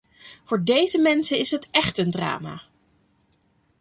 Voor 0.45 0.63
deze 0.63 0.99
mensen 1.01 1.37
is 1.37 1.51
het 1.51 1.67
echt 1.71 1.97
een 1.97 2.11
drama. 2.11 2.61